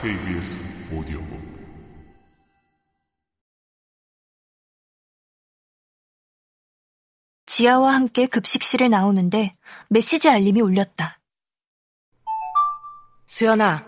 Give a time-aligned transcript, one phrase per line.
[0.00, 1.40] KBS 오디오북
[7.46, 9.50] 지아와 함께 급식실에 나오는데
[9.88, 11.18] 메시지 알림이 울렸다.
[13.26, 13.84] 수연아,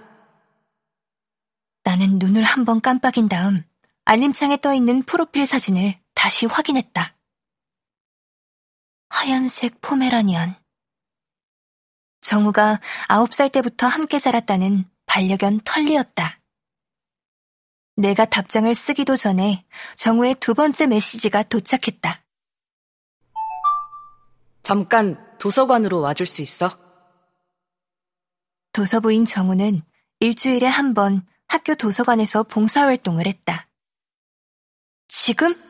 [1.85, 3.63] 나는 눈을 한번 깜빡인 다음
[4.05, 7.15] 알림창에 떠 있는 프로필 사진을 다시 확인했다.
[9.11, 10.57] 하얀색 포메라니안.
[12.21, 16.39] 정우가 아홉 살 때부터 함께 자랐다는 반려견 털리였다.
[17.97, 22.23] 내가 답장을 쓰기도 전에 정우의 두 번째 메시지가 도착했다.
[24.63, 26.71] 잠깐 도서관으로 와줄 수 있어?
[28.73, 29.81] 도서부인 정우는
[30.21, 33.67] 일주일에 한 번 학교 도서관에서 봉사활동을 했다.
[35.09, 35.61] 지금?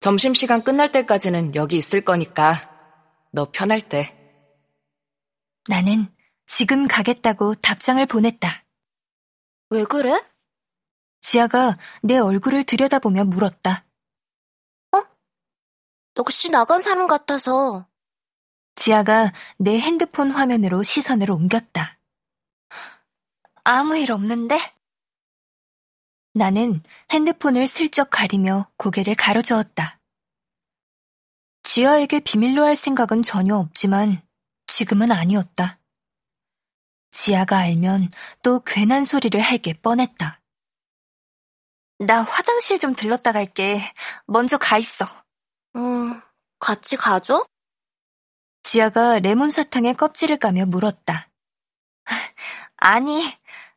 [0.00, 2.68] 점심시간 끝날 때까지는 여기 있을 거니까
[3.30, 4.14] 너 편할 때.
[5.66, 6.14] 나는
[6.54, 8.62] 지금 가겠다고 답장을 보냈다.
[9.70, 10.22] 왜 그래?
[11.18, 13.86] 지아가 내 얼굴을 들여다보며 물었다.
[16.12, 17.88] 넋이 나간 사람 같아서.
[18.74, 21.98] 지아가 내 핸드폰 화면으로 시선을 옮겼다.
[23.64, 24.58] 아무 일 없는데?
[26.34, 30.00] 나는 핸드폰을 슬쩍 가리며 고개를 가로저었다.
[31.62, 34.20] 지아에게 비밀로 할 생각은 전혀 없지만
[34.66, 35.78] 지금은 아니었다.
[37.12, 38.10] 지아가 알면
[38.42, 40.40] 또 괜한 소리를 할 게 뻔했다.
[41.98, 43.80] 나 화장실 좀 들렀다 갈게.
[44.26, 45.06] 먼저 가 있어.
[45.76, 46.20] 음,
[46.58, 47.44] 같이 가줘?
[48.64, 51.28] 지아가 레몬 사탕의 껍질을 까며 물었다.
[52.76, 53.22] 아니,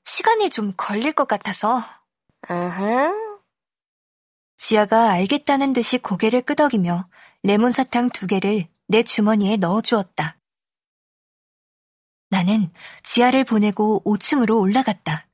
[0.05, 1.83] 시간이 좀 걸릴 것 같아서.
[2.49, 3.39] 으흠.
[4.58, 7.08] 지아가 알겠다는 듯이 고개를 끄덕이며
[7.44, 10.38] 레몬 사탕 두 개를 내 주머니에 넣어주었다.
[12.30, 12.72] 나는
[13.04, 15.28] 지아를 보내고 5층으로 올라갔다.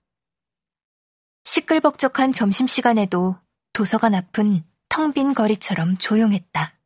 [1.43, 3.37] 시끌벅적한 점심시간에도
[3.73, 6.77] 도서관 앞은 텅 빈 거리처럼 조용했다.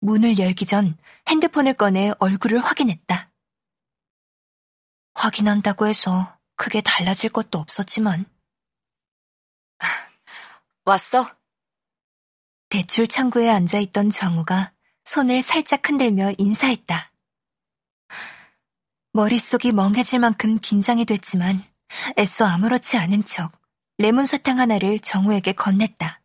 [0.00, 0.96] 문을 열기 전
[1.28, 3.28] 핸드폰을 꺼내 얼굴을 확인했다.
[5.14, 8.26] 확인한다고 해서 크게 달라질 것도 없었지만
[10.84, 11.36] 왔어?
[12.68, 14.72] 대출 창구에 앉아있던 정우가
[15.04, 17.11] 손을 살짝 흔들며 인사했다.
[19.14, 21.62] 머릿속이 멍해질 만큼 긴장이 됐지만
[22.18, 23.52] 애써 아무렇지 않은 척
[23.98, 26.20] 레몬 사탕 하나를 정우에게 건넸다.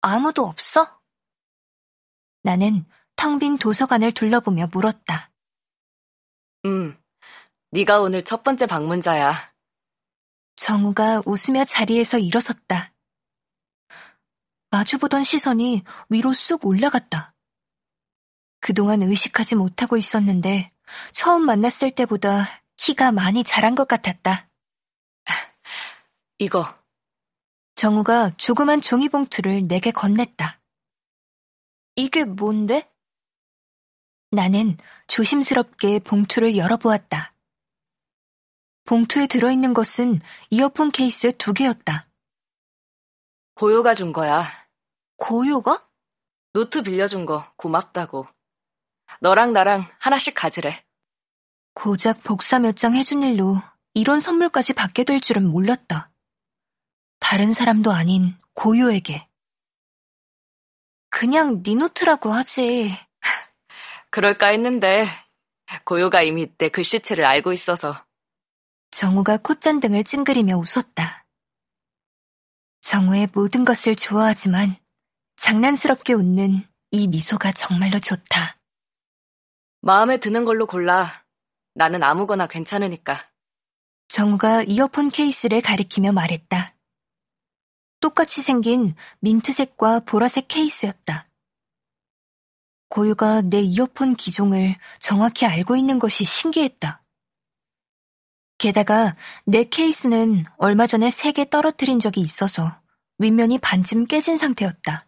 [0.00, 1.00] 아무도 없어?
[2.42, 2.86] 나는
[3.16, 5.32] 텅 빈 도서관을 둘러보며 물었다.
[6.66, 6.96] 응.
[7.72, 9.34] 네가 오늘 첫 번째 방문자야.
[10.54, 12.94] 정우가 웃으며 자리에서 일어섰다.
[14.70, 17.34] 마주보던 시선이 위로 쑥 올라갔다.
[18.60, 20.72] 그동안 의식하지 못하고 있었는데
[21.12, 24.48] 처음 만났을 때보다 키가 많이 자란 것 같았다.
[26.38, 26.64] 이거
[27.74, 30.58] 정우가 조그만 종이봉투를 내게 건넸다.
[31.96, 32.90] 이게 뭔데?
[34.30, 34.76] 나는
[35.06, 37.34] 조심스럽게 봉투를 열어보았다.
[38.84, 40.20] 봉투에 들어있는 것은
[40.50, 42.06] 이어폰 케이스 두 개였다.
[43.54, 44.44] 고요가 준 거야.
[45.16, 45.88] 고요가?
[46.52, 48.28] 노트 빌려준 거 고맙다고.
[49.20, 50.84] 너랑 나랑 하나씩 가지래.
[51.74, 53.60] 고작 복사 몇 장 해준 일로
[53.94, 56.10] 이런 선물까지 받게 될 줄은 몰랐다.
[57.20, 59.28] 다른 사람도 아닌 고요에게.
[61.10, 62.92] 그냥 네 노트라고 하지.
[64.10, 65.06] 그럴까 했는데
[65.84, 67.94] 고요가 이미 내 글씨체를 알고 있어서
[68.90, 71.26] 정우가 콧잔등을 찡그리며 웃었다.
[72.80, 74.76] 정우의 모든 것을 좋아하지만
[75.36, 78.57] 장난스럽게 웃는 이 미소가 정말로 좋다.
[79.80, 81.24] 마음에 드는 걸로 골라.
[81.74, 83.18] 나는 아무거나 괜찮으니까.
[84.08, 86.74] 정우가 이어폰 케이스를 가리키며 말했다.
[88.00, 91.26] 똑같이 생긴 민트색과 보라색 케이스였다.
[92.88, 97.02] 고유가 내 이어폰 기종을 정확히 알고 있는 것이 신기했다.
[98.58, 99.14] 게다가
[99.46, 102.80] 내 케이스는 얼마 전에 세 개 떨어뜨린 적이 있어서
[103.18, 105.07] 윗면이 반쯤 깨진 상태였다.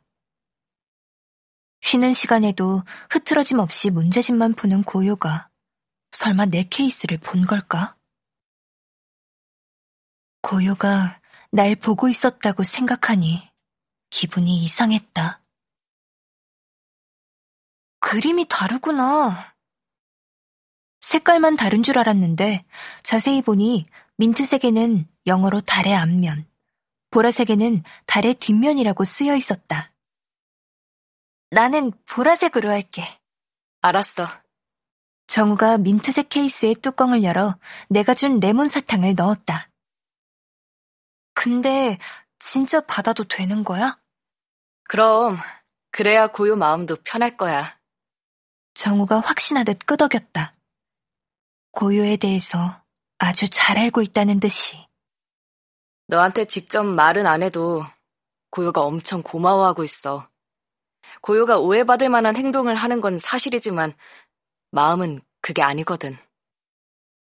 [1.81, 5.49] 쉬는 시간에도 흐트러짐 없이 문제집만 푸는 고요가
[6.13, 7.97] 설마 내 케이스를 본 걸까?
[10.43, 13.51] 고요가 날 보고 있었다고 생각하니
[14.11, 15.41] 기분이 이상했다.
[18.01, 19.55] 그림이 다르구나.
[21.01, 22.65] 색깔만 다른 줄 알았는데
[23.03, 23.87] 자세히 보니
[24.17, 26.47] 민트색에는 영어로 달의 앞면,
[27.11, 29.93] 보라색에는 달의 뒷면이라고 쓰여 있었다.
[31.51, 33.03] 나는 보라색으로 할게.
[33.83, 34.27] 알았어.
[35.27, 37.59] 정우가 민트색 케이스의 뚜껑을 열어
[37.89, 39.69] 내가 준 레몬 사탕을 넣었다.
[41.35, 41.99] 근데
[42.39, 44.01] 진짜 받아도 되는 거야?
[44.85, 45.39] 그럼
[45.91, 47.79] 그래야 고요 마음도 편할 거야.
[48.75, 50.55] 정우가 확신하듯 끄덕였다.
[51.73, 52.83] 고요에 대해서
[53.19, 54.77] 아주 잘 알고 있다는 듯이.
[56.07, 57.83] 너한테 직접 말은 안 해도
[58.51, 60.30] 고요가 엄청 고마워하고 있어.
[61.21, 63.95] 고요가 오해받을 만한 행동을 하는 건 사실이지만
[64.71, 66.17] 마음은 그게 아니거든.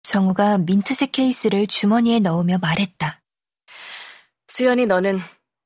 [0.03, 3.19] 정우가 민트색 케이스를 주머니에 넣으며 말했다.
[4.47, 5.19] 수연이 너는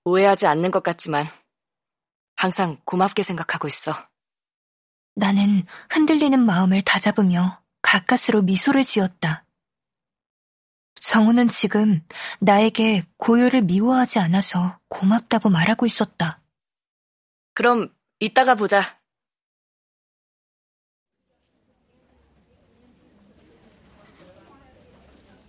[0.05, 1.27] 오해하지 않는 것 같지만
[2.35, 3.91] 항상 고맙게 생각하고 있어.
[5.15, 9.45] 나는 흔들리는 마음을 다잡으며 가까스로 미소를 지었다.
[11.01, 12.01] 정우는 지금
[12.39, 16.41] 나에게 고요를 미워하지 않아서 고맙다고 말하고 있었다.
[17.53, 18.99] 그럼 이따가 보자.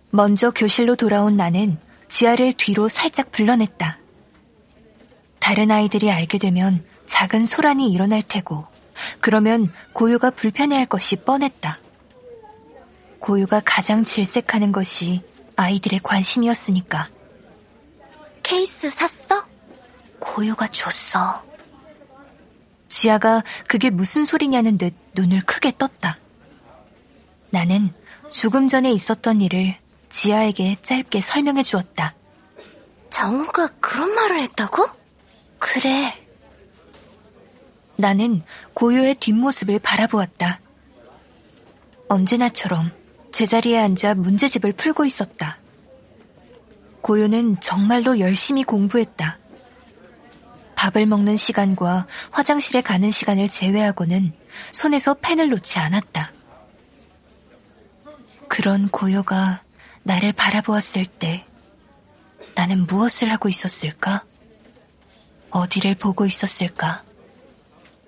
[0.09, 1.77] 먼저 교실로 돌아온 나는
[2.07, 3.97] 지아를 뒤로 살짝 불러냈다.
[5.39, 8.65] 다른 아이들이 알게 되면 작은 소란이 일어날 테고,
[9.19, 11.79] 그러면 고유가 불편해할 것이 뻔했다.
[13.19, 15.21] 고유가 가장 질색하는 것이
[15.57, 17.09] 아이들의 관심이었으니까.
[18.43, 19.45] 케이스 샀어?
[20.19, 21.50] 고유가 줬어.
[22.91, 26.19] 지아가 그게 무슨 소리냐는 듯 눈을 크게 떴다.
[27.49, 27.93] 나는
[28.29, 29.75] 조금 전에 있었던 일을
[30.09, 32.13] 지아에게 짧게 설명해 주었다.
[33.09, 34.85] 정우가 그런 말을 했다고?
[35.57, 36.13] 그래.
[37.95, 38.41] 나는
[38.73, 40.59] 고요의 뒷모습을 바라보았다.
[42.09, 42.91] 언제나처럼
[43.31, 45.57] 제자리에 앉아 문제집을 풀고 있었다.
[47.01, 49.40] 고요는 정말로 열심히 공부했다.
[50.81, 54.33] 밥을 먹는 시간과 화장실에 가는 시간을 제외하고는
[54.71, 56.31] 손에서 펜을 놓지 않았다.
[58.47, 59.61] 그런 고요가
[60.01, 61.45] 나를 바라보았을 때
[62.55, 64.23] 나는 무엇을 하고 있었을까?
[65.51, 67.03] 어디를 보고 있었을까?